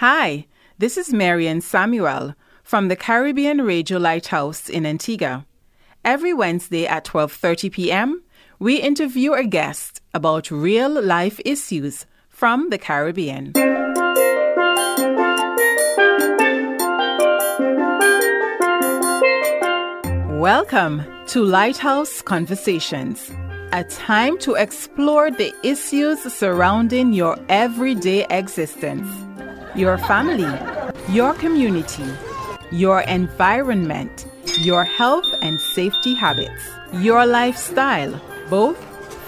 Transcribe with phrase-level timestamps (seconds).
[0.00, 0.46] Hi,
[0.78, 5.44] this is Marian Samuel from the Caribbean Radio Lighthouse in Antigua.
[6.04, 8.22] Every Wednesday at 12:30 p.m.,
[8.60, 13.54] we interview a guest about real-life issues from the Caribbean.
[20.38, 23.32] Welcome to Lighthouse Conversations,
[23.72, 29.10] a time to explore the issues surrounding your everyday existence
[29.78, 30.58] your family,
[31.08, 32.04] your community,
[32.72, 34.26] your environment,
[34.58, 38.76] your health and safety habits, your lifestyle, both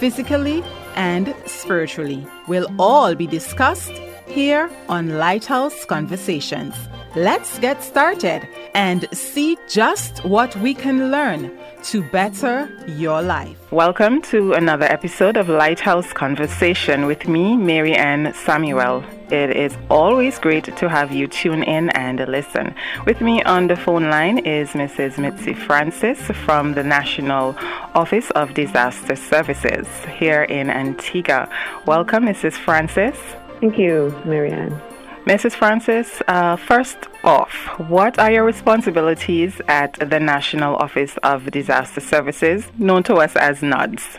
[0.00, 0.64] physically
[0.96, 3.92] and spiritually, will all be discussed
[4.26, 6.74] here on Lighthouse Conversations.
[7.14, 13.56] Let's get started and see just what we can learn to better your life.
[13.72, 19.02] Welcome to another episode of Lighthouse Conversation with me, Mary Ann Samuel.
[19.30, 22.74] It is always great to have you tune in and listen.
[23.06, 25.14] With me on the phone line is Mrs.
[25.14, 27.54] Midcie Francis from the National
[27.94, 29.86] Office of Disaster Services
[30.18, 31.48] here in Antigua.
[31.86, 32.54] Welcome, Mrs.
[32.54, 33.16] Francis.
[33.60, 34.89] Thank you, Marianne.
[35.26, 35.52] Mrs.
[35.52, 37.52] Francis, uh, first off,
[37.88, 43.60] what are your responsibilities at the National Office of Disaster Services, known to us as
[43.60, 44.18] NODS?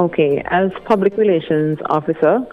[0.00, 2.44] Okay, as Public Relations Officer,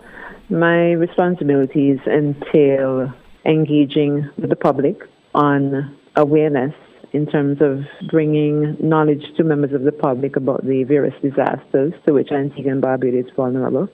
[0.49, 3.11] my responsibilities entail
[3.45, 5.01] engaging with the public
[5.33, 6.75] on awareness
[7.13, 12.13] in terms of bringing knowledge to members of the public about the various disasters to
[12.13, 13.89] which Antigua and Barbuda is vulnerable.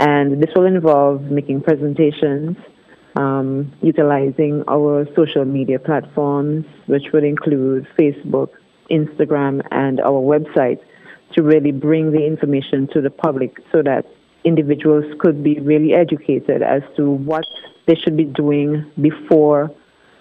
[0.00, 2.56] And this will involve making presentations,
[3.16, 8.48] um, utilizing our social media platforms, which would include Facebook,
[8.90, 10.80] Instagram, and our website
[11.34, 14.06] to really bring the information to the public so that
[14.44, 17.44] individuals could be really educated as to what
[17.86, 19.70] they should be doing before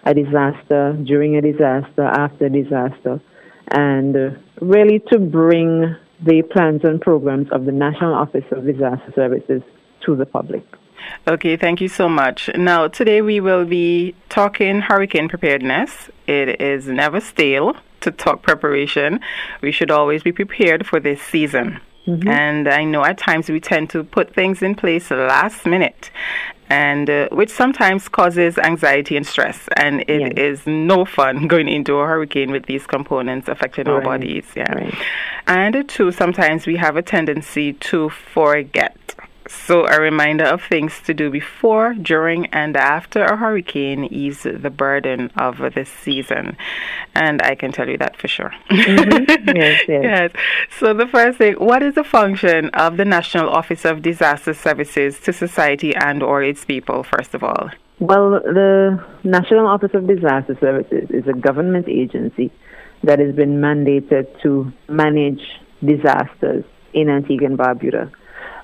[0.03, 3.21] a disaster, during a disaster, after a disaster,
[3.69, 9.11] and uh, really to bring the plans and programs of the National Office of Disaster
[9.15, 9.61] Services
[10.05, 10.63] to the public.
[11.27, 12.49] Okay, thank you so much.
[12.55, 16.09] Now, today we will be talking hurricane preparedness.
[16.27, 19.19] It is never stale to talk preparation.
[19.61, 21.79] We should always be prepared for this season.
[22.05, 22.27] Mm-hmm.
[22.27, 26.11] And I know at times we tend to put things in place last minute,
[26.69, 29.67] and uh, which sometimes causes anxiety and stress.
[29.75, 30.33] And it yes.
[30.35, 33.95] is no fun going into a hurricane with these components affecting right.
[33.95, 34.45] our bodies.
[34.55, 34.71] Yeah.
[34.71, 34.95] Right.
[35.47, 38.95] And two, sometimes we have a tendency to forget.
[39.49, 44.69] So, a reminder of things to do before, during, and after a hurricane is the
[44.69, 46.55] burden of this season.
[47.15, 48.53] And I can tell you that for sure.
[48.69, 49.57] Mm-hmm.
[49.57, 50.03] Yes, yes.
[50.03, 50.31] yes.
[50.79, 55.19] So, the first thing what is the function of the National Office of Disaster Services
[55.21, 57.71] to society and or its people, first of all?
[57.97, 62.51] Well, the National Office of Disaster Services is a government agency
[63.03, 65.41] that has been mandated to manage
[65.83, 68.11] disasters in Antigua and Barbuda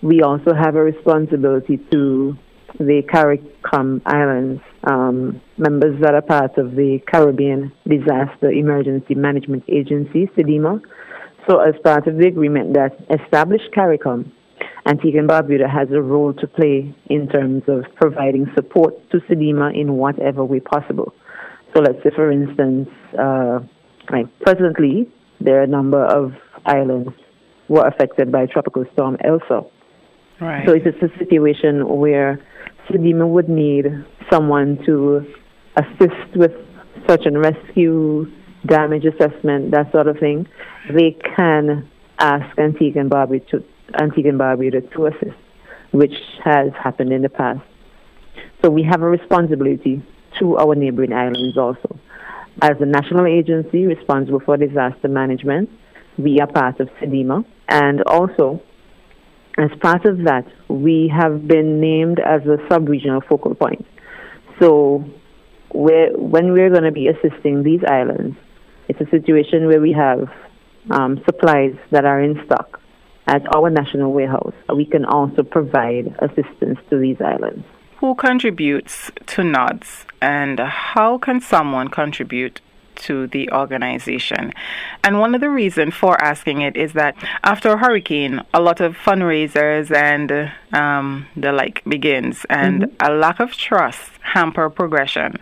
[0.05, 2.37] we also have a responsibility to
[2.77, 10.29] the CARICOM Islands, um, members that are part of the Caribbean Disaster Emergency Management Agency,
[10.37, 10.79] CDEMA.
[11.49, 14.31] So, as part of the agreement that established CARICOM,
[14.85, 19.73] Antigua and Barbuda has a role to play in terms of providing support to CDEMA
[19.75, 21.15] in whatever way possible.
[21.73, 23.61] So, let's say, for instance, uh,
[24.41, 25.09] presently,
[25.41, 26.33] there are a number of
[26.63, 27.09] islands
[27.69, 29.65] were affected by Tropical Storm Elsa.
[30.39, 30.67] Right.
[30.67, 32.39] So if it's a situation where
[32.89, 33.85] CDEMA would need
[34.29, 35.25] someone to
[35.77, 36.51] assist with
[37.07, 38.31] search and rescue,
[38.65, 40.47] damage assessment, that sort of thing.
[40.91, 43.63] They can ask Antigua and Barbuda to,
[43.99, 45.37] Antigua and Barbuda to assist,
[45.91, 47.61] which has happened in the past.
[48.61, 50.01] So we have a responsibility
[50.39, 51.99] to our neighboring islands also.
[52.61, 55.69] As a national agency responsible for disaster management,
[56.17, 58.61] we are part of CDEMA, and also
[59.57, 63.85] as part of that, we have been named as a sub-regional focal point.
[64.59, 65.05] So
[65.73, 68.37] we're, when we're going to be assisting these islands,
[68.87, 70.29] it's a situation where we have
[70.91, 72.81] um, supplies that are in stock
[73.27, 74.53] at our national warehouse.
[74.73, 77.65] We can also provide assistance to these islands.
[77.97, 82.61] Who contributes to NODS and how can someone contribute
[82.95, 84.53] to the organization.
[85.03, 88.79] And one of the reasons for asking it is that after a hurricane, a lot
[88.81, 93.11] of fundraisers and um, the like begins, and mm-hmm.
[93.11, 95.37] a lack of trust hamper progression.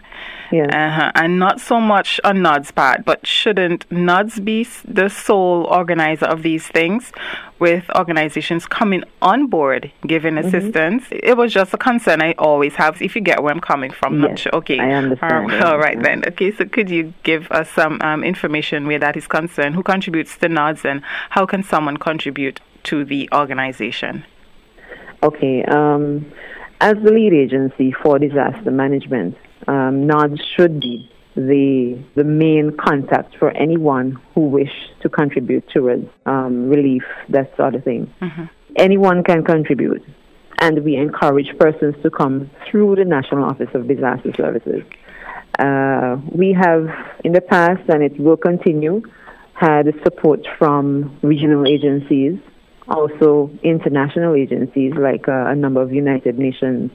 [0.52, 0.66] Yeah.
[0.66, 1.12] Uh-huh.
[1.16, 6.44] And not so much on NOD's part, but shouldn't NODS be the sole organizer of
[6.44, 7.12] these things
[7.58, 10.48] with organizations coming on board giving mm-hmm.
[10.48, 11.06] assistance?
[11.10, 14.22] It was just a concern I always have, if you get where I'm coming from.
[14.22, 14.56] Yes, not sure.
[14.58, 14.80] Okay.
[14.80, 15.52] I understand.
[15.52, 16.24] Uh, all right then.
[16.28, 19.74] Okay, so could you give us some um, information where that is concerned?
[19.74, 21.02] Who contributes to NODS and
[21.32, 24.26] how can someone contribute to the organization?
[25.24, 25.64] Okay.
[25.64, 26.32] Um,
[26.82, 29.36] as the lead agency for disaster management,
[29.68, 34.72] um, NODS should be the the main contact for anyone who wish
[35.02, 38.14] to contribute towards um, relief, that sort of thing.
[38.22, 38.44] Mm-hmm.
[38.76, 40.04] Anyone can contribute,
[40.60, 44.84] and we encourage persons to come through the National Office of Disaster Services.
[45.60, 46.88] Uh, we have
[47.24, 49.02] in the past, and it will continue,
[49.54, 52.40] had support from regional agencies
[52.88, 56.92] also international agencies like uh, a number of United Nations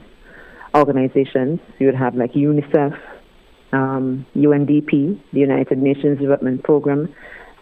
[0.75, 1.59] organizations.
[1.79, 2.97] You would have like UNICEF,
[3.71, 7.13] um, UNDP, the United Nations Development Program.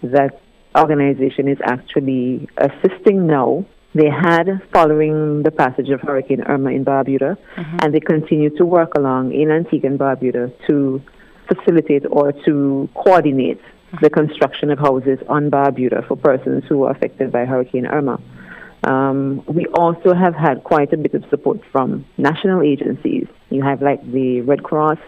[0.03, 0.41] That
[0.77, 3.65] organization is actually assisting now.
[3.95, 7.77] They had following the passage of Hurricane Irma in Barbuda, mm-hmm.
[7.81, 11.01] and they continue to work along in Antigua and Barbuda to
[11.47, 13.61] facilitate or to coordinate
[14.01, 18.19] the construction of houses on Barbuda for persons who were affected by Hurricane Irma.
[18.83, 23.27] Um, we also have had quite a bit of support from national agencies.
[23.49, 24.99] You have like the Red Cross,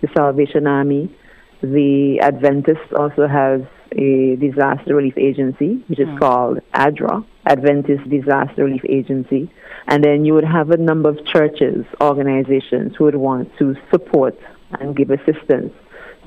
[0.00, 1.14] the Salvation Army,
[1.62, 3.60] the Adventist also has
[3.92, 6.18] a disaster relief agency, which is mm.
[6.18, 9.48] called ADRA, Adventist Disaster Relief Agency.
[9.86, 14.36] And then you would have a number of churches, organizations who would want to support
[14.80, 15.72] and give assistance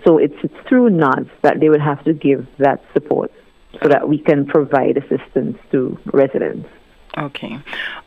[0.06, 3.31] so it's, it's through NODS that they would have to give that support
[3.81, 6.69] so that we can provide assistance to residents.
[7.18, 7.60] Okay.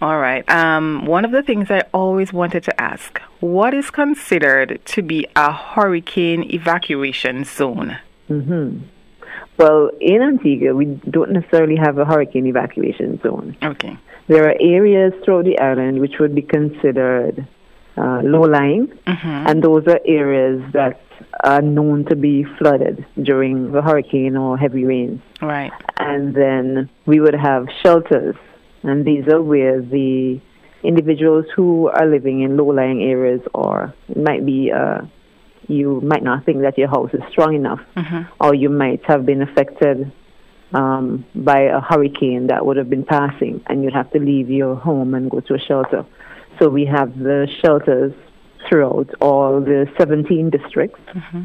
[0.02, 0.48] All right.
[0.50, 5.26] Um, one of the things I always wanted to ask what is considered to be
[5.34, 7.98] a hurricane evacuation zone?
[8.28, 8.84] Mm-hmm.
[9.56, 13.56] Well, in Antigua, we don't necessarily have a hurricane evacuation zone.
[13.62, 13.96] Okay.
[14.28, 17.46] There are areas throughout the island which would be considered
[17.98, 19.46] uh, low lying, mm-hmm.
[19.48, 21.00] and those are areas that
[21.42, 25.20] are known to be flooded during the hurricane or heavy rains.
[25.42, 25.72] Right.
[25.98, 28.36] And then we would have shelters,
[28.82, 30.40] and these are where the
[30.82, 35.00] individuals who are living in low-lying areas or it might be uh,
[35.68, 38.22] you might not think that your house is strong enough, mm-hmm.
[38.40, 40.10] or you might have been affected
[40.72, 44.74] um, by a hurricane that would have been passing, and you'd have to leave your
[44.76, 46.04] home and go to a shelter.
[46.58, 48.12] So we have the shelters
[48.68, 51.00] throughout all the 17 districts.
[51.14, 51.42] Mm-hmm.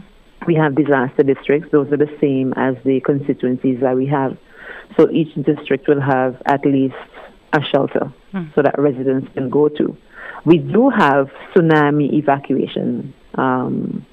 [0.48, 1.70] We have disaster districts.
[1.72, 4.38] Those are the same as the constituencies that we have.
[4.98, 6.96] So each district will have at least
[7.54, 8.54] a shelter mm.
[8.56, 9.96] so that residents can go to.
[10.46, 14.06] We do have tsunami evacuation um,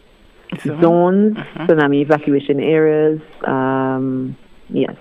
[0.81, 1.67] zones, uh-huh.
[1.67, 3.20] tsunami evacuation areas.
[3.44, 4.37] Um,
[4.69, 4.97] yes.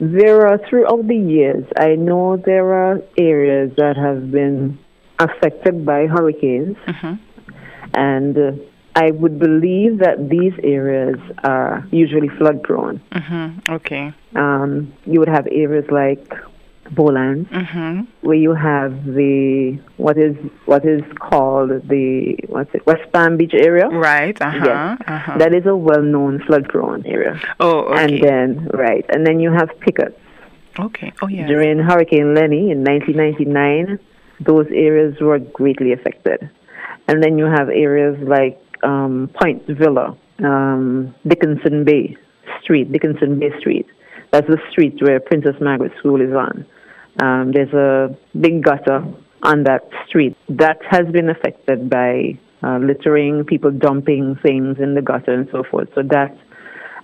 [0.00, 4.78] There are, throughout the years, I know there are areas that have been
[5.20, 6.76] affected by hurricanes.
[6.86, 7.14] Mm-hmm.
[7.94, 8.52] And uh,
[8.96, 13.00] I would believe that these areas are usually flood prone.
[13.12, 13.72] Mm-hmm.
[13.74, 14.12] Okay.
[14.34, 16.32] Um, you would have areas like
[16.92, 18.02] Bowlands, mm-hmm.
[18.22, 20.34] where you have the what is
[20.66, 23.86] what is called the what's it West Palm Beach area.
[23.88, 24.36] Right.
[24.40, 24.64] Uh-huh.
[24.64, 25.00] Yes.
[25.06, 25.38] Uh-huh.
[25.38, 27.40] That is a well-known flood-prone area.
[27.60, 28.02] Oh, okay.
[28.02, 30.18] And then right, and then you have Piggotts.
[30.78, 31.12] Okay.
[31.22, 31.46] Oh, yeah.
[31.46, 33.98] During Hurricane Lenny in 1999,
[34.46, 36.50] those areas were greatly affected.
[37.08, 42.16] And then you have areas like um, Point Villa, um, Dickinson Bay
[42.62, 43.86] Street, Dickinson Bay Street.
[44.32, 46.66] That's the street where Princess Margaret School is on.
[47.20, 49.04] Um, there's a big gutter
[49.42, 55.02] on that street that has been affected by uh, littering, people dumping things in the
[55.02, 55.88] gutter and so forth.
[55.94, 56.36] So that,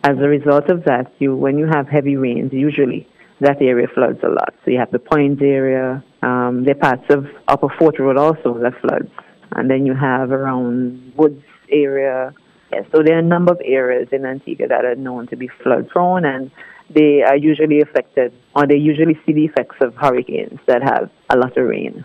[0.05, 3.09] as a result of that, you when you have heavy rains, usually
[3.41, 4.55] that area floods a lot.
[4.65, 8.59] So you have the Point area, um, there are parts of Upper Fort Road also
[8.59, 9.11] that floods.
[9.53, 12.35] And then you have around Woods area.
[12.73, 15.49] Yeah, so there are a number of areas in Antigua that are known to be
[15.63, 16.51] flood prone and
[16.91, 21.37] they are usually affected or they usually see the effects of hurricanes that have a
[21.37, 22.05] lot of rain.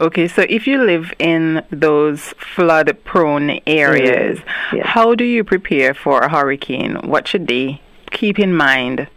[0.00, 4.40] Okay, so if you live in those flood prone areas,
[4.72, 4.86] yes.
[4.86, 6.96] how do you prepare for a hurricane?
[7.08, 7.80] What should they
[8.10, 9.08] keep in mind?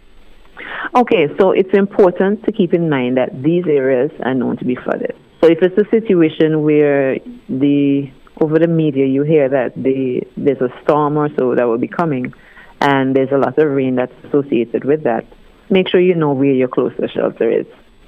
[0.96, 4.76] Okay, so it's important to keep in mind that these areas are known to be
[4.76, 5.16] flooded.
[5.42, 7.18] So if it's a situation where
[7.50, 11.78] the over the media you hear that the there's a storm or so that will
[11.78, 12.34] be coming,
[12.82, 15.26] and there's a lot of rain that's associated with that,
[15.70, 17.66] make sure you know where your closest shelter is,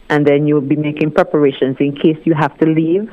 [0.10, 3.10] and then you'll be making preparations in case you have to leave.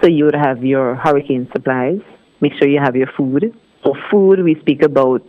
[0.00, 2.00] So you would have your hurricane supplies,
[2.40, 3.52] make sure you have your food.
[3.82, 5.22] For food, we speak about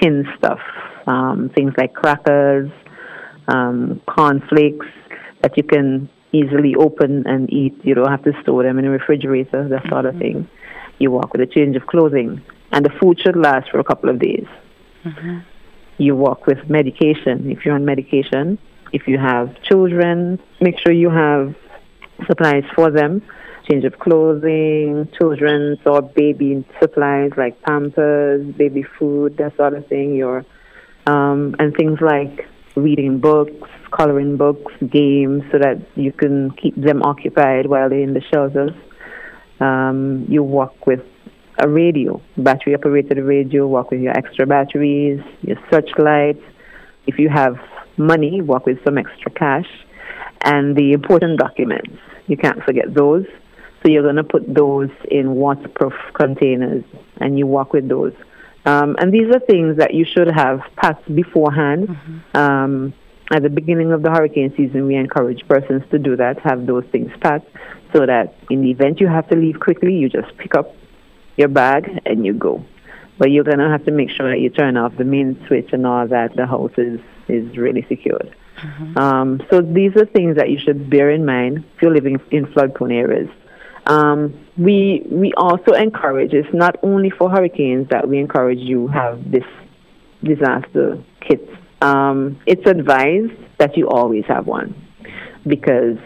[0.00, 0.60] tin stuff,
[1.06, 2.70] um, things like crackers,
[3.48, 4.86] um, cornflakes
[5.42, 7.78] that you can easily open and eat.
[7.82, 10.20] You don't have to store them in a refrigerator, that sort of mm-hmm.
[10.20, 10.48] thing.
[10.98, 14.08] You walk with a change of clothing, and the food should last for a couple
[14.08, 14.46] of days.
[15.04, 15.38] Mm-hmm.
[15.98, 17.50] You walk with medication.
[17.50, 18.58] If you're on medication,
[18.92, 21.54] if you have children, make sure you have
[22.26, 23.22] supplies for them
[23.68, 30.14] change of clothing, children's or baby supplies like pampers, baby food, that sort of thing.
[30.14, 30.44] Your
[31.06, 37.02] um, and things like reading books, coloring books, games, so that you can keep them
[37.02, 38.72] occupied while they're in the shelters.
[39.60, 41.00] Um, you walk with
[41.58, 46.42] a radio, battery operated radio, walk with your extra batteries, your searchlights.
[47.06, 47.56] If you have
[47.96, 49.68] money, walk with some extra cash.
[50.42, 53.24] And the important documents, you can't forget those.
[53.82, 56.84] So you're going to put those in waterproof containers
[57.20, 58.12] and you walk with those.
[58.66, 61.88] Um, and these are things that you should have packed beforehand.
[61.88, 62.36] Mm-hmm.
[62.36, 62.94] Um,
[63.32, 66.84] at the beginning of the hurricane season, we encourage persons to do that, have those
[66.92, 67.48] things packed,
[67.92, 70.74] so that in the event you have to leave quickly, you just pick up
[71.36, 72.64] your bag and you go.
[73.18, 75.70] But you're going to have to make sure that you turn off the main switch
[75.72, 76.36] and all that.
[76.36, 78.34] The house is, is really secured.
[78.58, 78.98] Mm-hmm.
[78.98, 82.46] Um, so these are things that you should bear in mind if you're living in
[82.52, 83.28] flood-prone areas.
[83.86, 86.32] Um, we we also encourage.
[86.32, 89.44] It's not only for hurricanes that we encourage you have this
[90.24, 91.48] disaster kit.
[91.82, 94.74] Um, it's advised that you always have one
[95.46, 95.98] because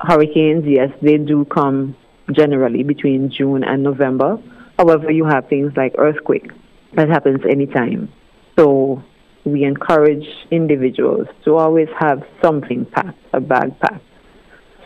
[0.00, 1.96] hurricanes, yes, they do come
[2.32, 4.38] generally between June and November.
[4.78, 6.50] However, you have things like earthquake
[6.94, 8.10] that happens anytime.
[8.58, 9.02] So
[9.44, 14.04] we encourage individuals to always have something packed, a bag packed,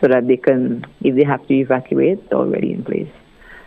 [0.05, 3.11] so that they can, if they have to evacuate, already in place.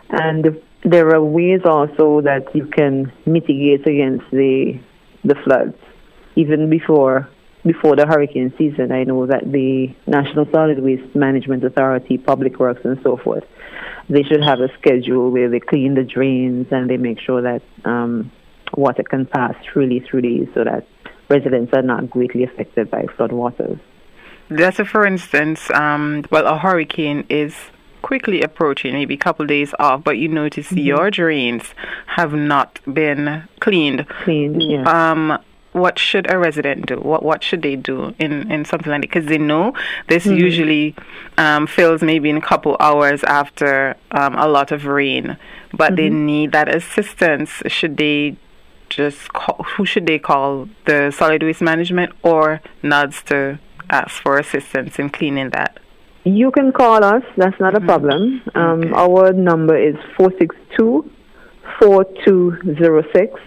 [0.09, 4.79] And there are ways also that you can mitigate against the
[5.25, 5.75] the floods,
[6.35, 7.29] even before
[7.65, 8.93] before the hurricane season.
[8.93, 13.43] I know that the National Solid Waste Management Authority, Public Works, and so forth,
[14.09, 17.61] they should have a schedule where they clean the drains and they make sure that
[17.83, 18.31] um,
[18.77, 20.87] water can pass freely through these so that
[21.29, 23.79] residents are not greatly affected by flood waters.
[24.49, 27.55] That's a, for instance, um, well, a hurricane is
[28.01, 30.79] quickly approaching, maybe a couple of days off, but you notice mm-hmm.
[30.79, 31.73] your drains
[32.07, 34.07] have not been cleaned.
[34.07, 34.83] Cleaned, yeah.
[34.83, 35.37] Um,
[35.71, 36.95] what should a resident do?
[36.95, 39.07] What what should they do in, in something like that?
[39.07, 39.73] Because they know
[40.07, 40.37] this mm-hmm.
[40.37, 40.95] usually
[41.37, 45.37] um, fills maybe in a couple hours after um, a lot of rain,
[45.71, 45.95] but mm-hmm.
[45.95, 47.61] they need that assistance.
[47.67, 48.35] Should they
[48.89, 49.63] just call?
[49.75, 50.67] Who should they call?
[50.85, 55.79] The solid waste management or NODS to ask for assistance in cleaning that?
[56.23, 57.23] You can call us.
[57.37, 57.87] That's not a mm-hmm.
[57.87, 58.41] problem.
[58.55, 58.91] Um, okay.
[58.93, 61.09] Our number is 462
[61.79, 63.41] 4206.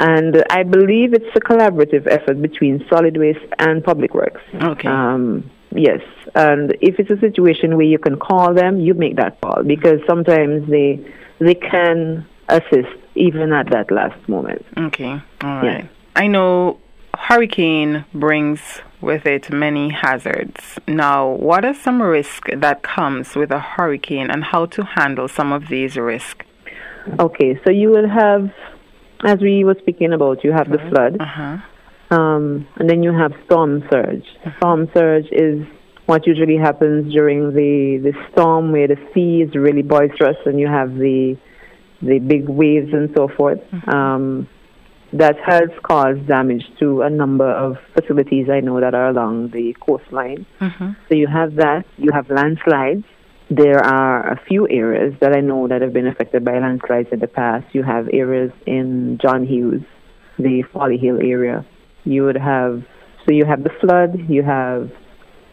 [0.00, 4.40] And I believe it's a collaborative effort between Solid Waste and Public Works.
[4.54, 4.88] Okay.
[4.88, 6.00] Um, yes.
[6.34, 10.00] And if it's a situation where you can call them, you make that call because
[10.06, 11.04] sometimes they
[11.40, 14.64] they can assist even at that last moment.
[14.76, 15.20] Okay.
[15.42, 15.84] All right.
[15.84, 15.88] Yeah.
[16.14, 16.78] I know
[17.16, 18.60] hurricane brings
[19.00, 20.78] with it many hazards.
[20.86, 25.52] Now, what are some risks that comes with a hurricane and how to handle some
[25.52, 26.44] of these risks?
[27.18, 28.50] Okay, so you will have,
[29.24, 31.58] as we were speaking about, you have the flood, uh-huh.
[32.16, 34.24] um, and then you have storm surge.
[34.44, 34.56] Uh-huh.
[34.58, 35.64] Storm surge is
[36.06, 40.66] what usually happens during the, the storm where the sea is really boisterous and you
[40.66, 41.36] have the
[42.00, 43.58] the big waves and so forth.
[43.72, 43.90] Uh-huh.
[43.90, 44.48] Um,
[45.12, 49.74] that has caused damage to a number of facilities I know that are along the
[49.80, 50.44] coastline.
[50.60, 50.90] Mm-hmm.
[51.08, 53.04] So you have that, you have landslides.
[53.50, 57.20] There are a few areas that I know that have been affected by landslides in
[57.20, 57.74] the past.
[57.74, 59.82] You have areas in John Hughes,
[60.38, 61.64] the Folly Hill area.
[62.04, 62.84] You would have,
[63.24, 64.90] so you have the flood, you have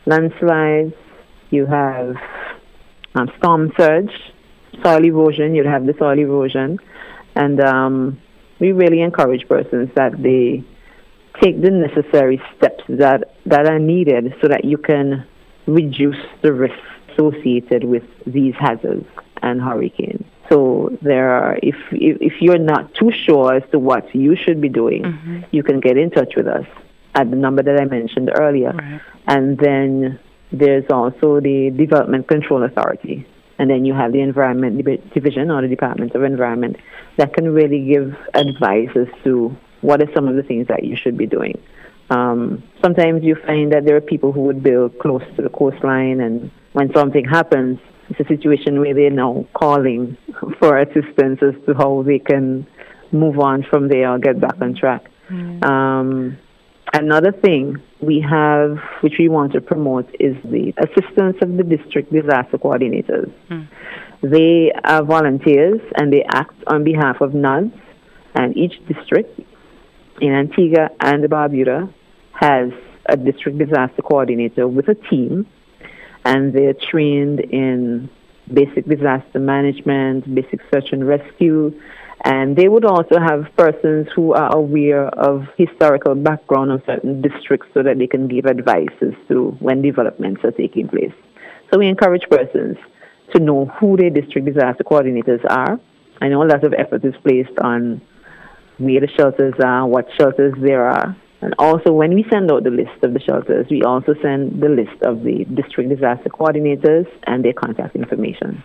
[0.05, 0.93] landslides,
[1.50, 2.15] you have
[3.15, 4.12] um, storm surge,
[4.83, 6.79] soil erosion, you'd have the soil erosion,
[7.35, 8.21] and um,
[8.59, 10.63] we really encourage persons that they
[11.41, 15.25] take the necessary steps that, that are needed so that you can
[15.67, 16.75] reduce the risk
[17.12, 19.07] associated with these hazards
[19.41, 20.25] and hurricanes.
[20.50, 24.62] So there are, if, if, if you're not too sure as to what you should
[24.62, 25.41] be doing, mm-hmm.
[25.51, 26.65] you can get in touch with us
[27.15, 28.71] at the number that I mentioned earlier.
[28.71, 29.01] Right.
[29.27, 30.19] And then
[30.51, 33.25] there's also the Development Control Authority.
[33.57, 34.83] And then you have the Environment
[35.13, 36.75] Division or the Department of Environment
[37.17, 40.97] that can really give advice as to what are some of the things that you
[40.97, 41.62] should be doing.
[42.09, 46.19] Um, sometimes you find that there are people who would build close to the coastline,
[46.19, 50.17] and when something happens, it's a situation where they're now calling
[50.59, 52.67] for assistance as to how they can
[53.12, 55.05] move on from there or get back on track.
[55.29, 55.63] Mm.
[55.63, 56.38] Um,
[56.95, 62.11] another thing we have, which we want to promote, is the assistance of the district
[62.11, 63.31] disaster coordinators.
[63.49, 63.67] Mm.
[64.21, 67.73] They are volunteers and they act on behalf of NODS,
[68.33, 69.39] and each district
[70.21, 71.93] in Antigua and Barbuda
[72.31, 72.71] has
[73.07, 75.47] a district disaster coordinator with a team,
[76.23, 78.09] and they're trained in
[78.51, 81.79] basic disaster management, basic search and rescue,
[82.25, 87.67] and they would also have persons who are aware of historical background of certain districts
[87.75, 91.13] so that they can give advice as to when developments are taking place.
[91.72, 92.77] So we encourage persons
[93.36, 95.79] to know who their district disaster coordinators are.
[96.20, 98.01] I know a lot of effort is placed on
[98.79, 101.15] where the shelters are, what shelters there are.
[101.41, 104.70] And also, when we send out the list of the shelters, we also send the
[104.70, 108.63] list of the district disaster coordinators and their contact information.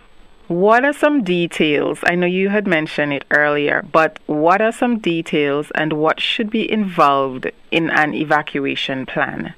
[0.50, 2.00] What are some details?
[2.02, 6.50] I know you had mentioned it earlier, but what are some details and what should
[6.50, 9.54] be involved in an evacuation plan?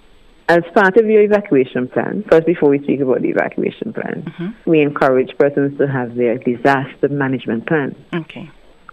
[0.51, 4.71] As part of your evacuation plan, first before we speak about the evacuation plan, mm-hmm.
[4.71, 7.97] we encourage persons to have their disaster management plan.
[8.13, 8.51] Okay.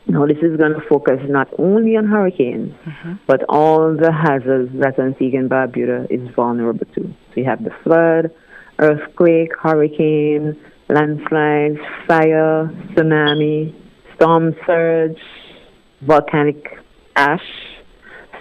[0.08, 3.16] Now, this is going to focus not only on hurricanes, mm-hmm.
[3.28, 7.02] but all the hazards that Antigua and Barbuda is vulnerable to.
[7.02, 8.32] So you have the flood,
[8.80, 10.58] earthquake, hurricane,
[10.90, 13.74] landslides, fire, tsunami,
[14.16, 15.18] storm surge,
[16.02, 16.66] volcanic
[17.16, 17.40] ash.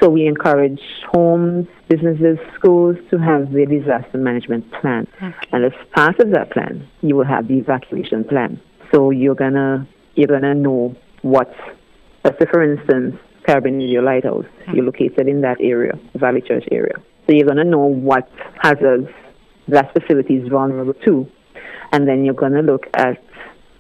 [0.00, 0.80] So we encourage
[1.12, 5.06] homes, businesses, schools to have their disaster management plan.
[5.16, 5.34] Okay.
[5.52, 8.60] And as part of that plan, you will have the evacuation plan.
[8.92, 11.52] So you're gonna you're gonna know what,
[12.24, 14.76] let's for instance, Caribbean Radio Lighthouse, mm-hmm.
[14.76, 16.94] you're located in that area, Valley Church area.
[17.26, 18.28] So you're going to know what
[18.62, 19.08] hazards
[19.68, 21.26] that facility is vulnerable to.
[21.92, 23.22] And then you're going to look at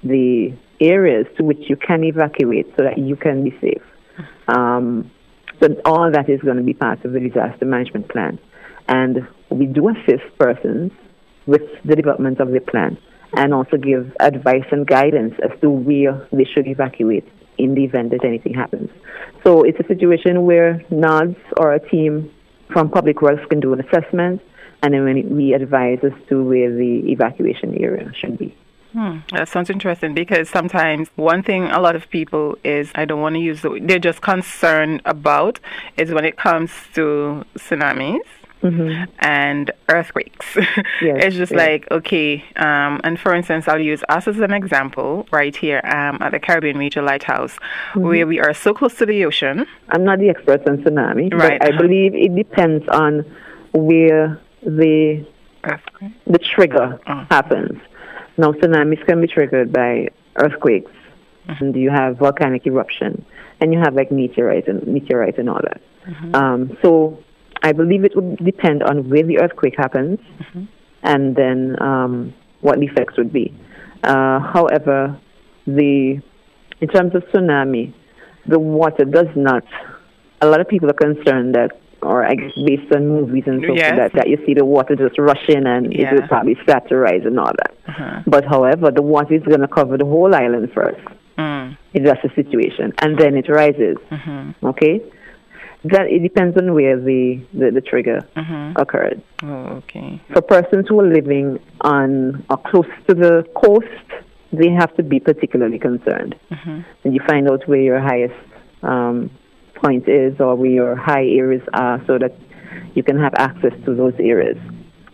[0.02, 3.82] the areas to which you can evacuate so that you can be safe.
[4.46, 5.10] Um,
[5.84, 8.38] all that is going to be part of the disaster management plan.
[8.86, 10.92] And we do assist persons
[11.46, 12.96] with the development of the plan
[13.34, 17.26] and also give advice and guidance as to where they should evacuate
[17.58, 18.88] in the event that anything happens.
[19.44, 22.30] So it's a situation where NODS or a team
[22.72, 24.40] from Public Works can do an assessment,
[24.82, 28.54] and then we advise as to where the evacuation area should be.
[28.92, 33.20] Hmm, that sounds interesting because sometimes one thing a lot of people is I don't
[33.20, 35.60] want to use the they're just concerned about
[35.98, 38.20] is when it comes to tsunamis
[38.62, 39.04] Mm-hmm.
[39.20, 40.56] and earthquakes.
[41.00, 41.56] Yes, it's just yes.
[41.56, 46.18] like, okay, um, and for instance, I'll use us as an example right here um,
[46.20, 48.00] at the Caribbean Regional Lighthouse, mm-hmm.
[48.00, 49.64] where we are so close to the ocean.
[49.90, 51.60] I'm not the expert on tsunami, right.
[51.60, 53.24] but I believe it depends on
[53.74, 55.26] where the
[55.64, 56.12] Earthquake?
[56.26, 57.26] the trigger oh.
[57.30, 57.80] happens.
[58.36, 60.92] Now, tsunamis can be triggered by earthquakes,
[61.48, 61.64] mm-hmm.
[61.64, 63.24] and you have volcanic eruption,
[63.60, 65.80] and you have like meteorites and meteorites and all that.
[66.06, 66.34] Mm-hmm.
[66.34, 67.22] Um, so
[67.62, 70.64] I believe it would depend on where the earthquake happens mm-hmm.
[71.02, 73.54] and then um, what the effects would be.
[74.04, 75.18] Uh, however,
[75.66, 76.22] the
[76.80, 77.92] in terms of tsunami,
[78.46, 79.64] the water does not.
[80.40, 83.74] A lot of people are concerned that, or I guess based on movies and so
[83.74, 83.96] yes.
[83.96, 86.10] that, that you see the water just rushing and yeah.
[86.10, 87.74] it will probably rise and all that.
[87.88, 88.22] Uh-huh.
[88.26, 91.00] But however, the water is going to cover the whole island first.
[91.36, 91.78] Mm.
[91.94, 93.96] If that's the situation, and then it rises.
[94.10, 94.66] Mm-hmm.
[94.66, 95.00] Okay,
[95.84, 98.76] that it depends on where the the, the trigger mm-hmm.
[98.76, 99.22] occurred.
[99.44, 100.20] Oh, okay.
[100.32, 103.86] For persons who are living on or close to the coast,
[104.52, 106.34] they have to be particularly concerned.
[106.50, 106.80] Mm-hmm.
[107.04, 108.34] And you find out where your highest
[108.82, 109.30] um,
[109.82, 112.34] point is or where your high areas are, so that
[112.94, 114.58] you can have access to those areas.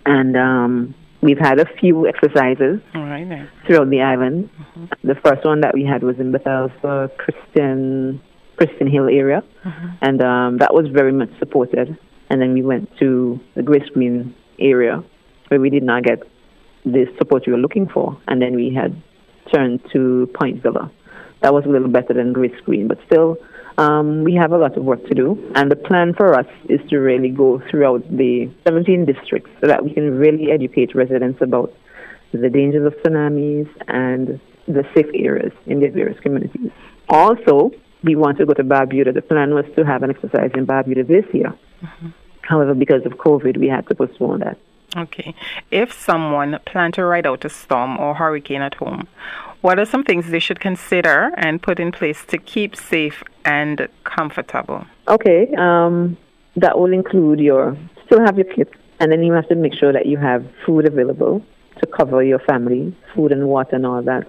[0.07, 4.51] And um, we've had a few exercises right, throughout the island.
[4.51, 5.09] Mm-hmm.
[5.09, 8.21] The first one that we had was in Bethesda Christian
[8.57, 9.87] Christian Hill area, mm-hmm.
[10.01, 11.99] and um, that was very much supported.
[12.31, 15.03] And then we went to the Grays Green area,
[15.49, 16.21] where we did not get
[16.85, 19.01] the support we were looking for, and then we had
[19.53, 20.91] turned to Point Villa.
[21.43, 23.37] That was a little better than Grays Green, but still,
[23.79, 25.53] um, we have a lot of work to do.
[25.55, 29.85] And the plan for us is to really go throughout the 17 districts so that
[29.85, 31.73] we can really educate residents about
[32.33, 36.71] the dangers of tsunamis and the safe areas in their various communities.
[37.09, 37.71] Also,
[38.03, 39.15] we want to go to Barbuda.
[39.15, 41.55] The plan was to have an exercise in Barbuda this year.
[41.83, 42.09] Mm-hmm.
[42.43, 44.59] However, because of COVID, we had to postpone that.
[44.97, 45.35] Okay.
[45.71, 49.09] If someone planned to ride out a storm or hurricane at home,
[49.65, 53.89] what are some things they should consider and put in place to keep safe and
[54.05, 54.85] comfortable?
[55.09, 55.49] Okay.
[55.57, 56.19] Um,
[56.57, 57.75] that will include your
[58.05, 60.87] still have your kit, and then you have to make sure that you have food
[60.87, 61.43] available
[61.81, 64.25] to cover your family, food and water and all that.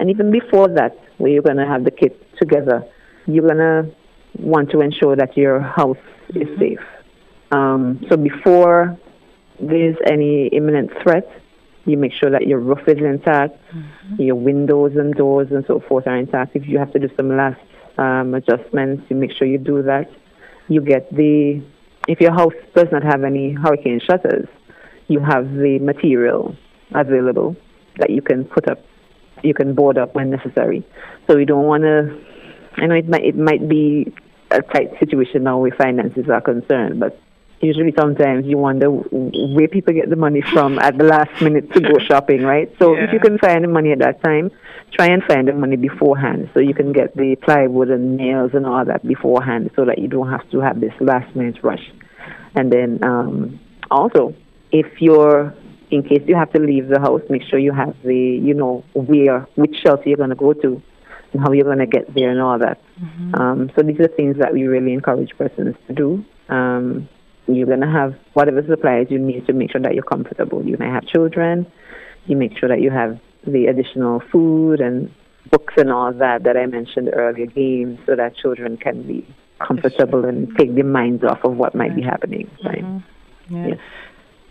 [0.00, 2.84] And even before that, where you're going to have the kids together,
[3.26, 3.94] you're going to
[4.38, 6.60] want to ensure that your house is mm-hmm.
[6.60, 6.86] safe.
[7.52, 8.98] Um, so before
[9.60, 11.30] there's any imminent threat,
[11.84, 14.22] you make sure that your roof is intact, mm-hmm.
[14.22, 16.54] your windows and doors and so forth are intact.
[16.54, 17.60] If you have to do some last
[17.98, 20.10] um, adjustments, you make sure you do that.
[20.68, 21.62] You get the,
[22.06, 24.46] if your house does not have any hurricane shutters,
[25.08, 26.54] you have the material
[26.94, 27.56] available
[27.98, 28.78] that you can put up,
[29.42, 30.86] you can board up when necessary.
[31.26, 32.22] So you don't want to,
[32.76, 34.12] I know it might, it might be
[34.50, 37.20] a tight situation now where finances are concerned, but
[37.60, 41.80] usually sometimes you wonder where people get the money from at the last minute to
[41.80, 42.74] go shopping, right?
[42.78, 43.04] So yeah.
[43.04, 44.50] if you can find the money at that time,
[44.92, 48.66] try and find the money beforehand so you can get the plywood and nails and
[48.66, 51.92] all that beforehand so that you don't have to have this last minute rush.
[52.54, 54.34] And then um, also,
[54.72, 55.54] if you're
[55.90, 58.84] in case you have to leave the house, make sure you have the, you know,
[58.94, 60.82] where, which shelter you're going to go to
[61.32, 62.80] and how you're going to get there and all that.
[63.00, 63.34] Mm-hmm.
[63.34, 66.24] Um, so these are things that we really encourage persons to do.
[66.48, 67.08] Um,
[67.56, 70.64] you're going to have whatever supplies you need to make sure that you're comfortable.
[70.64, 71.66] You may have children.
[72.26, 75.12] You make sure that you have the additional food and
[75.50, 79.26] books and all that that I mentioned earlier, games, so that children can be
[79.58, 82.50] comfortable and take their minds off of what might be happening.
[82.64, 82.84] Right?
[82.84, 83.56] Mm-hmm.
[83.56, 83.66] Yeah.
[83.68, 83.78] Yes.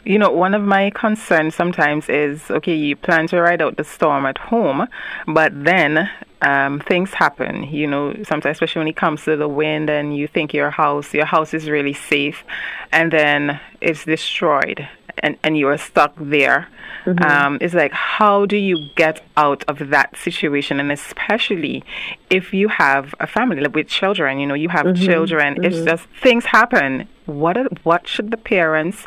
[0.05, 3.83] You know, one of my concerns sometimes is okay, you plan to ride out the
[3.83, 4.88] storm at home,
[5.27, 6.09] but then
[6.41, 7.63] um, things happen.
[7.63, 11.13] You know, sometimes, especially when it comes to the wind, and you think your house,
[11.13, 12.43] your house is really safe,
[12.91, 14.88] and then it's destroyed,
[15.19, 16.67] and and you are stuck there.
[17.06, 17.23] Mm-hmm.
[17.23, 20.80] Um, it's like, how do you get out of that situation?
[20.80, 21.84] And especially
[22.30, 25.04] if you have a family with children, you know, you have mm-hmm.
[25.04, 25.63] children, mm-hmm.
[25.63, 27.08] it's just things happen.
[27.30, 29.06] What, what should the parents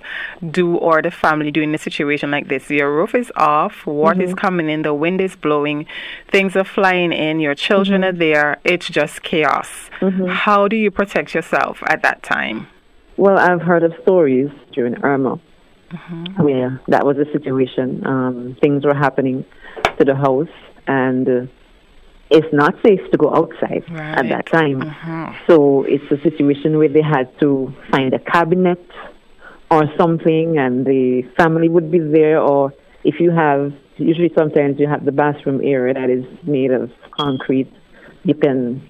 [0.51, 2.71] do or the family do in a situation like this?
[2.71, 4.35] Your roof is off, water mm-hmm.
[4.35, 5.87] coming in, the wind is blowing,
[6.31, 8.17] things are flying in, your children mm-hmm.
[8.17, 9.91] are there, it's just chaos.
[10.01, 10.27] Mm-hmm.
[10.29, 12.69] How do you protect yourself at that time?
[13.17, 15.41] Well, I've heard of stories during Irma
[15.93, 16.43] mm-hmm.
[16.43, 18.07] where that was the situation.
[18.07, 19.45] Um, things were happening
[19.99, 20.49] to the house,
[20.87, 21.47] and uh,
[22.33, 24.19] it's not safe to go outside right.
[24.19, 24.81] at that time.
[24.81, 25.33] Mm-hmm.
[25.47, 28.85] So it's a situation where they had to find a cabinet
[29.71, 32.41] or something, and the family would be there.
[32.41, 32.73] Or
[33.05, 37.73] if you have, usually sometimes you have the bathroom area that is made of concrete,
[38.25, 38.87] you can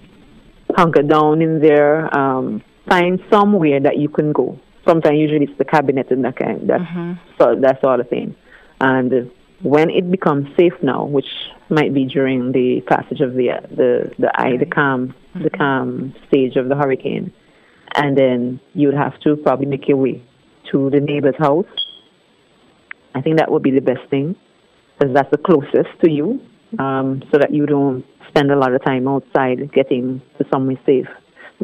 [0.77, 2.17] hunker down in there.
[2.17, 6.69] Um, find somewhere that you can go sometimes usually it's the cabinet and that kind
[6.69, 7.13] that mm-hmm.
[7.39, 8.35] so that sort of thing.
[8.81, 9.31] And
[9.63, 11.29] when it becomes safe now, which
[11.73, 13.49] might be during the passage of the
[13.81, 15.43] the the eye, the calm mm-hmm.
[15.43, 17.33] the calm stage of the hurricane,
[17.95, 20.23] and then you would have to probably make your way
[20.71, 21.67] to the neighbor's house.
[23.15, 24.37] I think that would be the best thing,
[24.99, 26.41] because that's the closest to you,
[26.79, 31.09] um, so that you don't spend a lot of time outside getting to somewhere safe.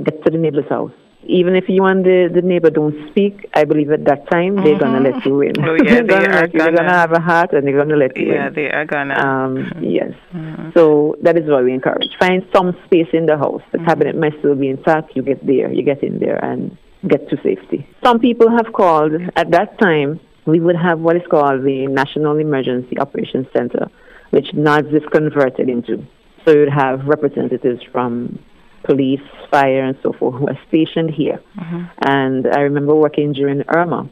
[0.03, 0.93] Get to the neighbor's house
[1.29, 4.65] even if you and the, the neighbor don't speak, I believe at that time mm-hmm.
[4.65, 5.53] they're gonna let you in.
[5.63, 8.29] Oh, yeah, they are gonna, they're gonna have a heart and they're gonna let you
[8.29, 8.39] yeah, in.
[8.39, 9.15] Yeah, they are gonna.
[9.15, 10.13] Um, yes.
[10.35, 10.71] Mm-hmm.
[10.75, 12.17] So that is what we encourage.
[12.19, 13.63] Find some space in the house.
[13.73, 13.87] The mm-hmm.
[13.87, 15.15] cabinet might still be intact.
[15.15, 17.87] You get there, you get in there, and get to safety.
[18.03, 20.21] Some people have called at that time.
[20.47, 23.91] We would have what is called the National Emergency Operations Center,
[24.31, 26.07] which NODS is converted into.
[26.47, 28.39] So you would have representatives from
[28.85, 31.43] police, fire, and so forth who are stationed here.
[31.59, 31.85] Mm-hmm.
[32.03, 34.09] And I remember working during Irma,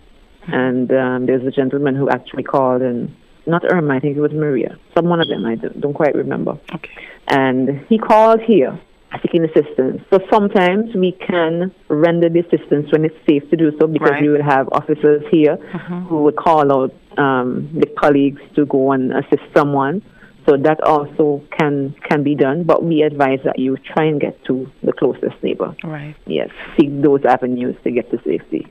[0.47, 3.15] and um, there's a gentleman who actually called, and
[3.47, 6.15] not Irma, I think it was Maria, some one of them, I don't, don't quite
[6.15, 6.59] remember.
[6.75, 6.91] Okay.
[7.29, 8.79] And he called here
[9.23, 10.03] seeking assistance.
[10.11, 14.23] So sometimes we can render the assistance when it's safe to do so because right.
[14.23, 16.07] we will have officers here mm-hmm.
[16.07, 20.03] who would call out um, the colleagues to go and assist someone.
[20.47, 24.43] So that also can can be done, but we advise that you try and get
[24.45, 25.75] to the closest neighbor.
[25.83, 26.15] Right.
[26.27, 28.71] Yes, seek those avenues to get to safety.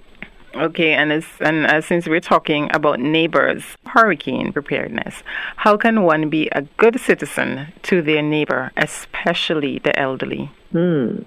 [0.56, 5.22] Okay, and as, and uh, since we're talking about neighbors, hurricane preparedness,
[5.58, 10.50] how can one be a good citizen to their neighbor, especially the elderly?
[10.72, 11.18] Hmm.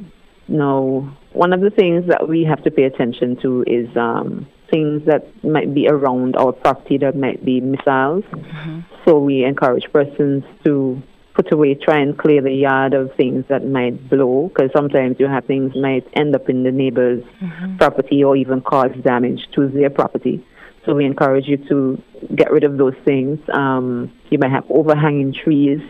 [0.49, 5.03] No, one of the things that we have to pay attention to is um, things
[5.07, 8.25] that might be around our property that might be missiles.
[8.25, 8.81] Mm-hmm.
[9.05, 11.03] So we encourage persons to
[11.35, 15.27] put away, try and clear the yard of things that might blow, because sometimes you
[15.27, 17.77] have things might end up in the neighbor's mm-hmm.
[17.77, 20.45] property or even cause damage to their property.
[20.85, 22.03] So we encourage you to
[22.35, 23.39] get rid of those things.
[23.53, 25.81] Um, you might have overhanging trees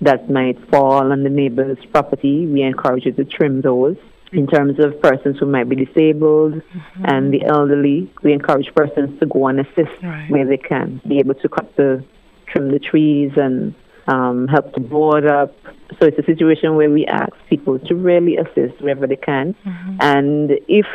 [0.00, 2.46] that might fall on the neighbor's property.
[2.46, 3.96] We encourage you to trim those
[4.32, 7.04] in terms of persons who might be disabled mm-hmm.
[7.06, 8.12] and the elderly.
[8.22, 10.30] We encourage persons to go and assist right.
[10.30, 12.04] where they can, be able to cut the
[12.46, 13.74] trim the trees and
[14.06, 15.54] um, help to board up.
[15.98, 19.54] So it's a situation where we ask people to really assist wherever they can.
[19.66, 19.96] Mm-hmm.
[20.00, 20.86] And if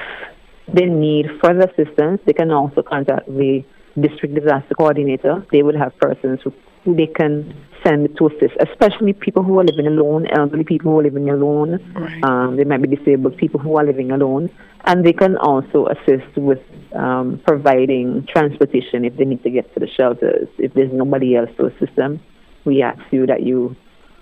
[0.73, 3.63] they need further assistance, they can also contact the
[3.99, 5.45] district disaster coordinator.
[5.51, 9.63] They will have persons who, who they can send to assist, especially people who are
[9.63, 11.79] living alone, elderly people who are living alone.
[11.93, 12.23] Right.
[12.23, 14.49] Um, they might be disabled people who are living alone.
[14.85, 16.59] And they can also assist with
[16.93, 20.47] um, providing transportation if they need to get to the shelters.
[20.57, 22.19] If there's nobody else to assist them,
[22.65, 23.75] we ask you that you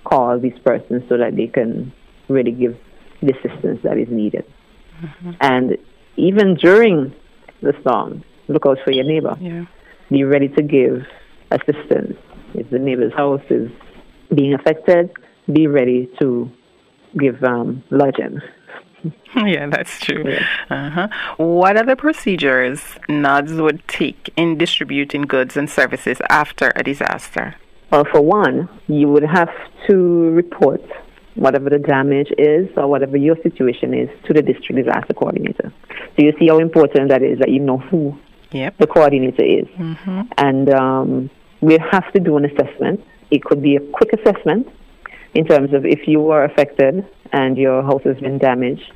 [0.06, 1.91] call these persons so that they can
[2.30, 2.78] really give
[3.21, 4.45] the assistance that is needed.
[5.02, 5.32] Mm-hmm.
[5.41, 5.78] And
[6.15, 7.13] even during
[7.62, 9.38] the storm, look out for your neighbor.
[9.39, 9.65] Yeah.
[10.10, 11.06] Be ready to give
[11.52, 12.17] assistance.
[12.54, 13.70] If the neighbor's house is
[14.34, 15.12] being affected,
[15.52, 16.50] be ready to
[17.18, 18.42] give um, lodging.
[19.36, 20.24] yeah, that's true.
[20.26, 20.48] Yeah.
[20.70, 21.08] Uh-huh.
[21.38, 27.56] What are the procedures NODS would take in distributing goods and services after a disaster?
[27.92, 29.50] Well, for one, you would have
[29.88, 29.96] to
[30.32, 30.82] report
[31.36, 35.74] whatever the damage is or whatever your situation is to the district disaster coordinator.
[36.16, 38.18] So you see how important that is that you know who
[38.52, 38.78] yep.
[38.78, 39.68] the coordinator is.
[39.78, 40.22] Mm-hmm.
[40.38, 41.30] And um,
[41.63, 42.99] we have to do an assessment.
[43.32, 44.67] It could be a quick assessment
[45.34, 48.91] in terms of if you were affected and your house has been damaged.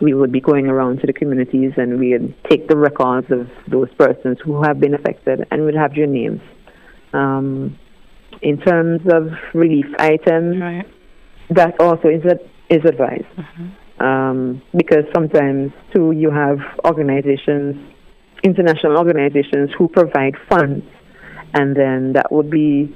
[0.00, 3.88] We would be going around to the communities and we'd take the records of those
[3.98, 6.40] persons who have been affected and we'd have your names.
[7.12, 7.78] Um,
[8.40, 10.86] in terms of relief items, right
[11.50, 12.38] that also is a,
[12.72, 13.24] is advised.
[13.36, 14.02] Mm-hmm.
[14.02, 17.76] Um, because sometimes too you have organizations,
[18.42, 20.86] international organizations who provide funds,
[21.54, 22.94] and then that would be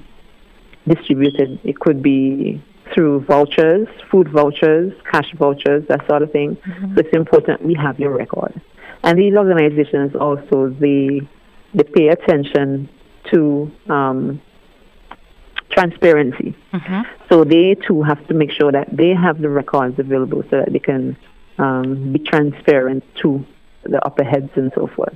[0.87, 1.61] distributed.
[1.65, 2.63] It could be
[2.93, 6.57] through vouchers, food vouchers, cash vouchers, that sort of thing.
[6.57, 6.95] Mm-hmm.
[6.95, 8.61] So it's important we have your record.
[9.03, 11.21] And these organizations also they
[11.75, 12.89] they pay attention
[13.33, 14.41] to um,
[15.71, 16.55] transparency.
[16.73, 17.03] Mm-hmm.
[17.29, 20.73] So they too have to make sure that they have the records available so that
[20.73, 21.17] they can
[21.59, 23.45] um, be transparent to
[23.85, 25.15] the upper heads and so forth.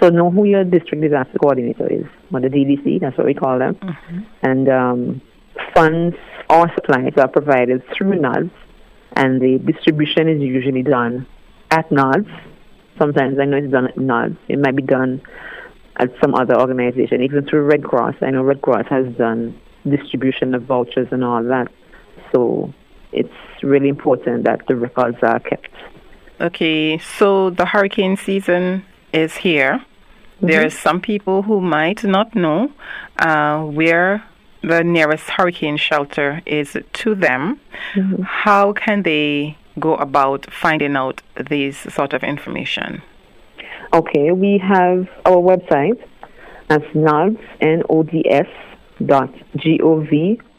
[0.00, 3.58] So know who your district disaster coordinator is, or the DDC, that's what we call
[3.58, 3.74] them.
[3.76, 4.20] Mm-hmm.
[4.42, 5.22] And um,
[5.74, 6.16] funds
[6.50, 8.50] or supplies are provided through NODS,
[9.12, 11.26] and the distribution is usually done
[11.70, 12.28] at NODS.
[12.98, 14.36] Sometimes I know it's done at NODS.
[14.48, 15.22] It might be done
[15.96, 18.16] at some other organization, even through Red Cross.
[18.20, 21.68] I know Red Cross has done distribution of vouchers and all that.
[22.32, 22.72] So
[23.12, 25.68] it's really important that the records are kept.
[26.40, 29.78] Okay, so the hurricane season is here.
[29.78, 30.46] Mm-hmm.
[30.46, 32.72] There are some people who might not know
[33.18, 34.24] uh, where
[34.62, 37.60] the nearest hurricane shelter is to them.
[37.94, 38.22] Mm-hmm.
[38.22, 43.02] How can they go about finding out this sort of information?
[43.92, 46.02] Okay, we have our website
[46.68, 48.48] as NODS, N-O-D-S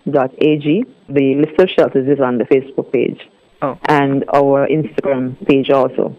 [0.05, 0.85] www.gov.ag.
[1.09, 3.19] The list of shelters is on the Facebook page
[3.61, 3.77] oh.
[3.85, 6.17] and our Instagram page also.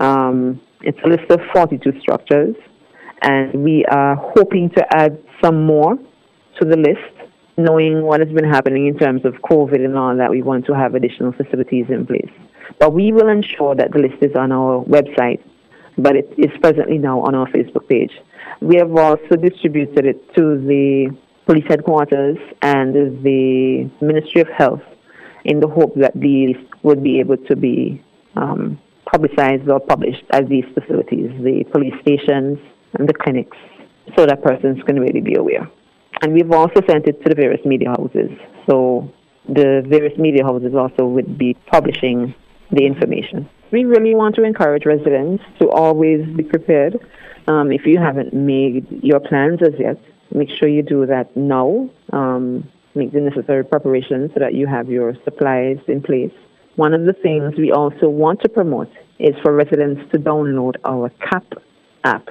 [0.00, 2.54] Um, it's a list of 42 structures,
[3.22, 7.12] and we are hoping to add some more to the list.
[7.58, 10.74] Knowing what has been happening in terms of COVID and all that, we want to
[10.74, 12.30] have additional facilities in place.
[12.78, 15.40] But we will ensure that the list is on our website,
[15.96, 18.12] but it is presently now on our Facebook page.
[18.60, 24.82] We have also distributed it to the police headquarters and the Ministry of Health
[25.46, 28.78] in the hope that these would be able to be um,
[29.10, 32.58] publicized or published as these facilities, the police stations
[32.98, 33.56] and the clinics,
[34.16, 35.70] so that persons can really be aware.
[36.22, 38.30] And we've also sent it to the various media houses.
[38.68, 39.12] So
[39.48, 42.34] the various media houses also would be publishing
[42.70, 43.48] the information.
[43.70, 46.98] We really want to encourage residents to always be prepared.
[47.48, 49.98] Um, if you haven't made your plans as yet,
[50.32, 51.88] Make sure you do that now.
[52.12, 56.32] Um, make the necessary preparations so that you have your supplies in place.
[56.76, 61.10] One of the things we also want to promote is for residents to download our
[61.30, 61.54] CAP
[62.04, 62.28] app.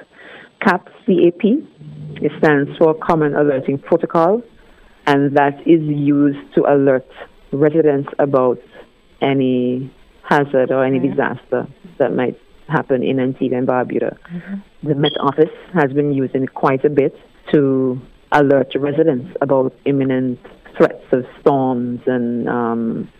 [0.64, 1.66] CAP, C-A-P,
[2.22, 4.42] it stands for Common Alerting Protocol,
[5.06, 7.06] and that is used to alert
[7.52, 8.58] residents about
[9.20, 11.10] any hazard or any mm-hmm.
[11.10, 11.66] disaster
[11.98, 14.16] that might happen in Antigua and Barbuda.
[14.18, 14.88] Mm-hmm.
[14.88, 17.14] The Met Office has been using it quite a bit
[17.52, 18.00] to
[18.32, 20.38] alert residents about imminent
[20.76, 23.12] threats of storms and um,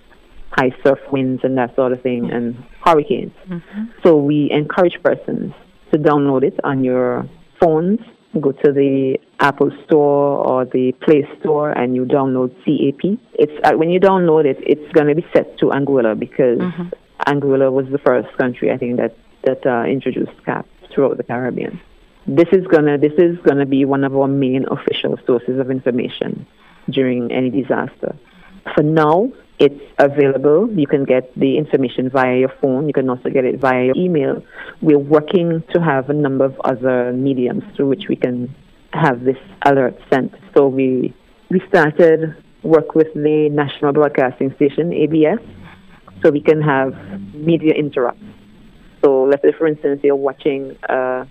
[0.56, 3.32] high surf winds and that sort of thing and hurricanes.
[3.48, 3.84] Mm-hmm.
[4.02, 5.52] So we encourage persons
[5.92, 7.28] to download it on your
[7.60, 8.00] phones.
[8.40, 13.18] Go to the Apple Store or the Play Store and you download CAP.
[13.34, 16.88] It's uh, when you download it, it's going to be set to Anguilla because mm-hmm.
[17.26, 21.80] Anguilla was the first country I think that that uh, introduced CAP throughout the Caribbean.
[22.26, 26.46] this is gonna this is gonna be one of our main official sources of information
[26.90, 28.16] during any disaster.
[28.74, 30.68] For now, it's available.
[30.70, 32.86] You can get the information via your phone.
[32.86, 34.42] You can also get it via your email.
[34.82, 38.54] We're working to have a number of other mediums through which we can
[38.92, 40.34] have this alert sent.
[40.54, 41.14] So we
[41.50, 45.38] we started work with the National Broadcasting Station, ABS,
[46.22, 46.94] so we can have
[47.32, 48.24] media interrupts.
[49.04, 51.26] So let's say, for instance, you're watching a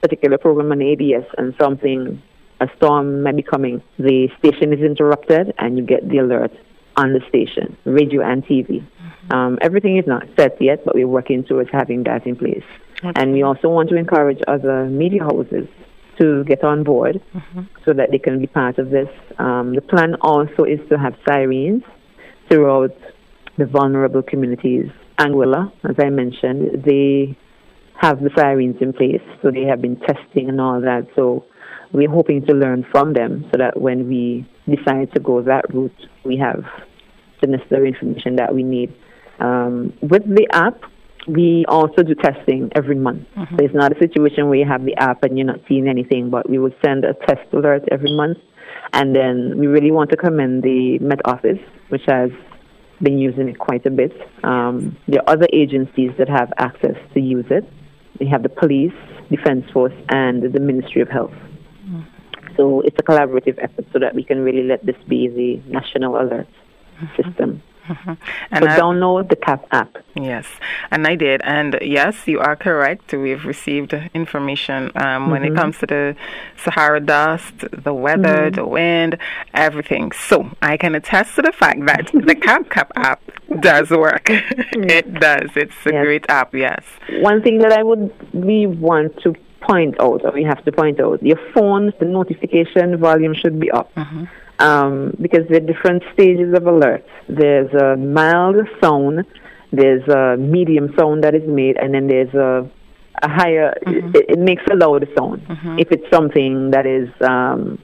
[0.00, 2.22] particular program on ABS and something,
[2.60, 3.82] a storm might be coming.
[3.98, 6.52] The station is interrupted and you get the alert
[6.98, 8.82] on the station, radio and TV.
[8.82, 9.32] Mm-hmm.
[9.32, 12.68] Um, everything is not set yet, but we're working towards having that in place.
[13.04, 13.12] Okay.
[13.14, 15.68] And we also want to encourage other media houses
[16.18, 17.62] to get on board mm-hmm.
[17.84, 19.08] so that they can be part of this.
[19.38, 21.84] Um, the plan also is to have sirens
[22.48, 22.96] throughout
[23.56, 24.90] the vulnerable communities.
[25.18, 27.36] Anguilla, as I mentioned, they
[27.94, 31.06] have the sirens in place, so they have been testing and all that.
[31.14, 31.44] So
[31.92, 36.06] we're hoping to learn from them so that when we decide to go that route,
[36.24, 36.64] we have
[37.40, 38.94] the necessary information that we need.
[39.38, 40.80] Um, with the app,
[41.26, 43.26] we also do testing every month.
[43.36, 43.56] Mm-hmm.
[43.56, 46.30] So it's not a situation where you have the app and you're not seeing anything,
[46.30, 48.38] but we would send a test alert every month.
[48.92, 51.58] And then we really want to commend the Met Office,
[51.90, 52.30] which has
[53.02, 54.12] been using it quite a bit.
[54.42, 57.64] Um, there are other agencies that have access to use it.
[58.18, 58.94] We have the police,
[59.30, 61.34] defense force, and the Ministry of Health.
[62.58, 66.20] So it's a collaborative effort so that we can really let this be the national
[66.20, 66.48] alert
[67.00, 67.22] mm-hmm.
[67.22, 67.62] system.
[67.86, 68.14] Mm-hmm.
[68.50, 69.96] And so I, download the CAP app.
[70.14, 70.46] Yes,
[70.90, 71.40] and I did.
[71.44, 73.12] And yes, you are correct.
[73.12, 75.30] We've received information um, mm-hmm.
[75.30, 75.56] when it mm-hmm.
[75.56, 76.16] comes to the
[76.62, 78.56] Sahara dust, the weather, mm-hmm.
[78.56, 79.18] the wind,
[79.54, 80.12] everything.
[80.12, 83.22] So I can attest to the fact that the CAP CAP app
[83.60, 84.26] does work.
[84.28, 85.50] it does.
[85.56, 86.04] It's a yes.
[86.04, 86.82] great app, yes.
[87.20, 91.00] One thing that I would we want to point out, or we have to point
[91.00, 93.94] out, your phone, the notification volume should be up.
[93.94, 94.24] Mm-hmm
[94.58, 97.06] um, because there are different stages of alert.
[97.28, 99.24] There's a mild sound,
[99.72, 102.68] there's a medium sound that is made, and then there's a,
[103.22, 104.16] a higher, mm-hmm.
[104.16, 105.78] it, it, makes a louder sound mm-hmm.
[105.78, 107.78] if it's something that is um,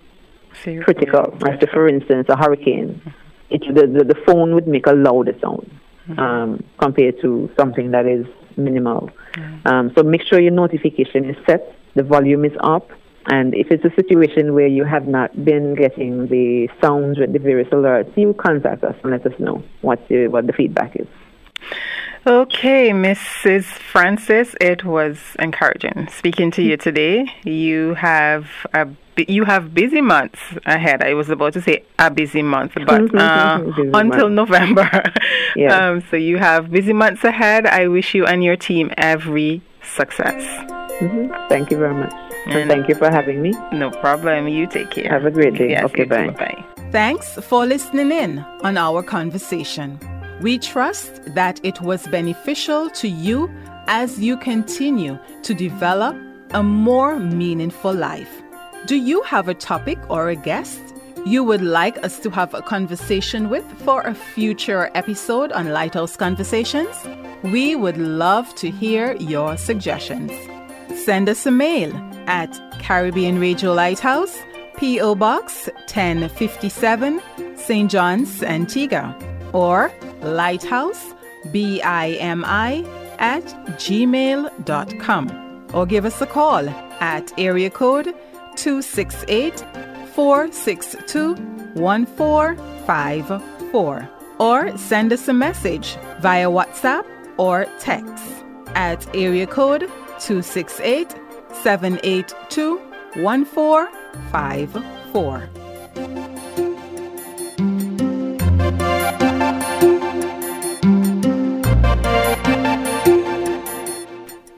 [0.83, 1.37] critical.
[1.41, 3.01] Like, for instance, a hurricane.
[3.01, 3.11] Mm-hmm.
[3.51, 5.71] It, the, the, the, phone would make a louder sound
[6.09, 6.19] mm-hmm.
[6.19, 9.11] um, compared to something that is minimal.
[9.37, 9.69] Mm-hmm.
[9.69, 12.91] Um, so make sure your notification is set, the volume is up,
[13.27, 17.39] and if it's a situation where you have not been getting the sounds with the
[17.39, 21.07] various alerts, you contact us and let us know what the, what the feedback is.
[22.27, 23.65] Okay, Mrs.
[23.65, 27.27] Francis, it was encouraging speaking to you today.
[27.45, 31.03] You have a you have busy months ahead.
[31.03, 34.51] I was about to say a busy month, but uh, busy until month.
[34.51, 35.13] November.
[35.57, 35.89] yeah.
[35.89, 37.67] Um, so you have busy months ahead.
[37.67, 40.43] I wish you and your team every success.
[41.01, 41.49] Mm-hmm.
[41.49, 42.13] Thank you very much.
[42.47, 43.55] And thank you for having me.
[43.73, 44.49] No problem.
[44.49, 45.11] You take care.
[45.11, 45.71] Have a great day.
[45.71, 46.29] Yes, okay, bye.
[46.31, 46.65] bye.
[46.91, 49.99] Thanks for listening in on our conversation.
[50.41, 53.51] We trust that it was beneficial to you
[53.87, 56.17] as you continue to develop
[56.51, 58.44] a more meaningful life.
[58.87, 60.79] Do you have a topic or a guest
[61.25, 66.17] you would like us to have a conversation with for a future episode on Lighthouse
[66.17, 66.95] Conversations?
[67.43, 70.33] We would love to hear your suggestions.
[70.95, 71.95] Send us a mail
[72.27, 74.39] at Caribbean Radio Lighthouse,
[74.77, 75.15] P.O.
[75.15, 77.23] Box 1057,
[77.57, 77.91] St.
[77.91, 79.17] John's, Antigua,
[79.55, 81.15] or lighthouse,
[81.51, 82.85] B I M I,
[83.19, 83.45] at
[83.81, 85.27] gmail.com,
[85.73, 86.69] or give us a call
[87.01, 88.15] at area code
[88.57, 89.59] 268
[90.15, 91.35] 462
[91.75, 97.05] 1454, or send us a message via WhatsApp
[97.37, 99.83] or text at area code
[100.21, 101.15] 268
[101.63, 102.79] 782
[103.15, 105.49] 1454.